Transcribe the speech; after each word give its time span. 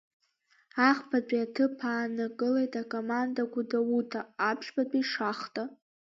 Ахԥатәи 0.89 1.43
аҭыԥ 1.45 1.75
аанакылеит 1.91 2.73
акоманда 2.81 3.43
Гәдоуҭа, 3.51 4.21
аԥшьбатәи-Шахта. 4.49 5.63